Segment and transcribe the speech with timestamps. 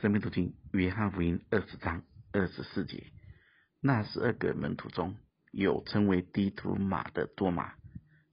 [0.00, 2.02] 生命读经约翰福音二十章
[2.32, 3.12] 二十四节，
[3.80, 5.16] 那十二个门徒中
[5.52, 7.74] 有称为低土马的多马。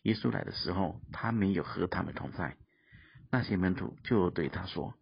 [0.01, 2.57] 耶稣来的时候，他没有和他们同在。
[3.31, 4.95] 那些门徒就对他说：“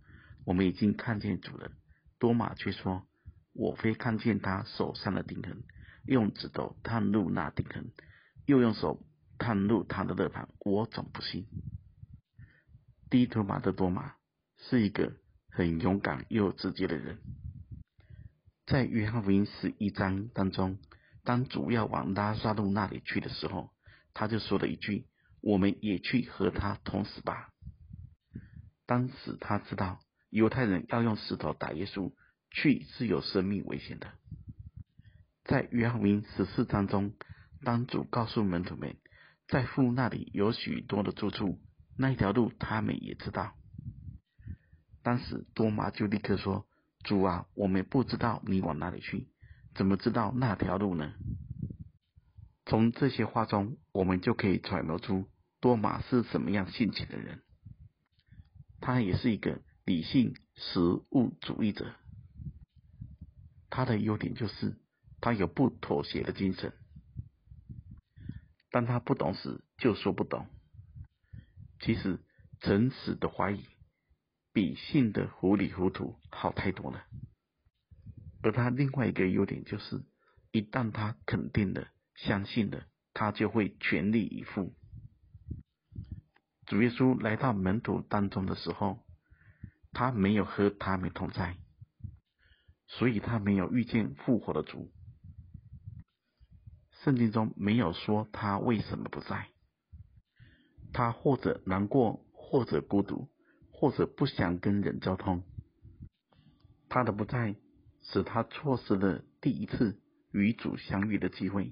[0.46, 1.72] 我们已经看见主了。”
[2.20, 3.08] 多马却说
[3.54, 5.64] ：“我非看见他手上的钉痕，
[6.06, 7.92] 用指头探入那钉痕，
[8.46, 9.08] 又用手
[9.40, 11.48] 探入他的肋旁，我总不信。”
[13.10, 14.16] 低土马的多马
[14.58, 15.14] 是一个
[15.50, 17.20] 很勇敢又直接的人。
[18.66, 20.78] 在约翰福音十一章当中，
[21.24, 23.72] 当主要往拉撒路那里去的时候，
[24.14, 25.08] 他就说了一句
[25.42, 27.50] ：“我们也去和他同死吧。”
[28.86, 30.00] 当时他知道
[30.30, 32.14] 犹太人要用石头打耶稣，
[32.52, 34.12] 去是有生命危险的。
[35.46, 37.14] 在约翰福音十四章中，
[37.64, 38.96] 当主告诉门徒们，
[39.48, 41.60] 在父那里有许多的住处，
[41.98, 43.56] 那一条路他们也知道。
[45.02, 46.68] 当时多马就立刻说
[47.04, 49.28] ：“主啊，我们不知道你往哪里去，
[49.76, 51.14] 怎么知道那条路呢？”
[52.66, 55.28] 从这些话中，我们就可以揣摩出
[55.60, 57.42] 多马是什么样性情的人。
[58.82, 61.96] 他也是一个理性实务主义者。
[63.70, 64.78] 他的优点就是
[65.20, 66.74] 他有不妥协的精神。
[68.72, 70.46] 当他不懂时，就说不懂。
[71.80, 72.20] 其实，
[72.60, 73.64] 诚实的怀疑
[74.60, 77.06] 比信的糊里糊涂好太多了。
[78.44, 80.04] 而他另外一个优点就是，
[80.52, 81.88] 一旦他肯定的。
[82.16, 84.76] 相信的，他就会全力以赴。
[86.66, 89.00] 主耶稣来到门徒当中的时候，
[89.94, 91.56] 他没有和他们同在，
[92.86, 94.92] 所以他没有遇见复活的主。
[97.02, 99.48] 圣经中没有说他为什么不在，
[100.92, 103.30] 他或者难过，或者孤独，
[103.80, 105.42] 或者不想跟人交通。
[106.90, 107.56] 他的不在，
[108.02, 110.02] 使他错失了第一次
[110.34, 111.72] 与主相遇的机会。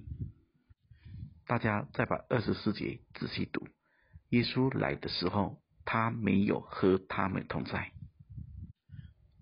[1.46, 3.68] 大家再把二十四节仔细读。
[4.30, 7.92] 耶稣来的时候，他没有和他们同在。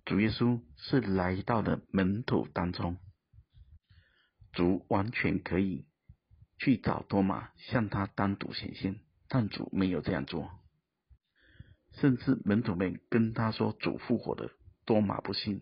[0.04, 2.98] 主耶稣是来到了门徒当中。
[4.54, 5.86] 主完全可以
[6.58, 10.50] 去找多马，向他单独显现，但主没有这样做。
[12.00, 14.52] 甚至门徒们跟他说主复活了，
[14.86, 15.62] 多马不信。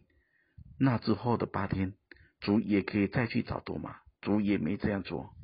[0.80, 1.94] 那之后的八天，
[2.40, 5.36] 主也可以再去找多马，主也没这样做。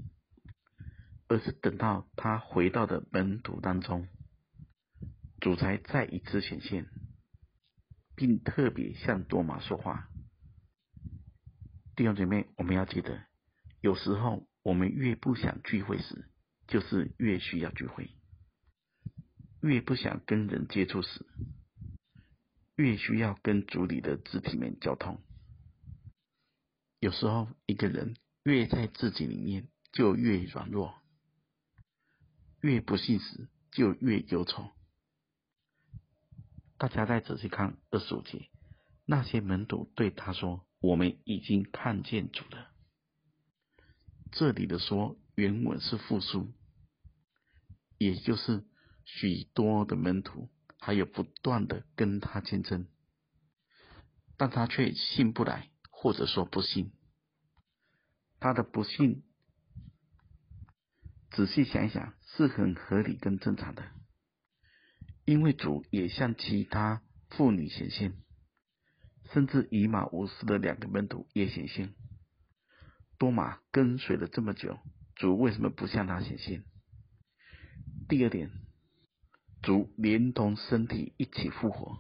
[1.27, 4.07] 而是等到他回到的门徒当中，
[5.39, 6.88] 主才再一次显现，
[8.16, 10.09] 并特别向多马说话。
[11.95, 13.21] 弟兄姐妹，我们要记得，
[13.79, 16.25] 有时候我们越不想聚会时，
[16.67, 18.06] 就是越需要聚会；
[19.61, 21.25] 越不想跟人接触时，
[22.75, 25.21] 越需要跟主里的肢体们交通。
[26.99, 30.95] 有时候一个人越在自己里面，就越软弱。
[32.61, 34.69] 越不信时，就越忧愁。
[36.77, 38.49] 大家再仔细看二十五节，
[39.05, 42.69] 那些门徒对他说：“我们已经看见主了。”
[44.31, 46.53] 这里的“说”原文是复数，
[47.97, 48.65] 也就是
[49.17, 50.49] 许多的门徒
[50.79, 52.87] 还有不断的跟他竞争，
[54.37, 56.91] 但他却信不来，或者说不信。
[58.39, 59.23] 他的不信，
[61.31, 62.13] 仔细想一想。
[62.37, 63.83] 是很合理跟正常的，
[65.25, 68.13] 因为主也向其他妇女显现，
[69.33, 71.95] 甚至以马忤斯的两个门徒也显现。
[73.17, 74.77] 多马跟随了这么久，
[75.15, 76.63] 主为什么不向他显现？
[78.07, 78.51] 第二点，
[79.61, 81.99] 主连同身体一起复活，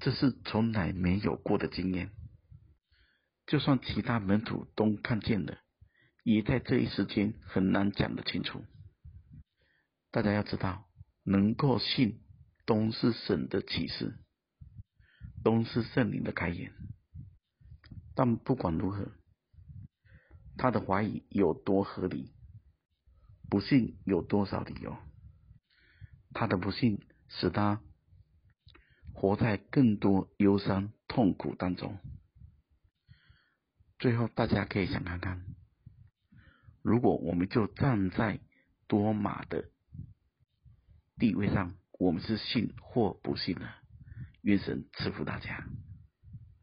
[0.00, 2.10] 这是从来没有过的经验。
[3.46, 5.58] 就算其他门徒都看见了，
[6.24, 8.64] 也在这一时间很难讲得清楚。
[10.10, 10.88] 大家要知道，
[11.22, 12.20] 能够信
[12.64, 14.18] 都是神的启示，
[15.44, 16.72] 都是圣灵的开眼。
[18.16, 19.12] 但不管如何，
[20.58, 22.32] 他的怀疑有多合理，
[23.48, 24.96] 不信有多少理由？
[26.38, 27.80] 他的不幸使他
[29.14, 31.98] 活在更多忧伤痛苦当中。
[33.98, 35.46] 最后，大家可以想看看，
[36.82, 38.38] 如果我们就站在
[38.86, 39.70] 多马的
[41.16, 43.66] 地位上，我们是信或不信呢？
[44.42, 45.66] 愿神赐福大家。